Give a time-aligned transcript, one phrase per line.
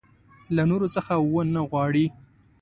[0.55, 1.01] له نورو څه
[1.33, 2.05] ونه وغواړي.